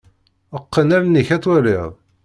Qqen 0.63 0.89
allen-ik 0.97 1.29
ad 1.35 1.41
twaliḍ. 1.43 1.91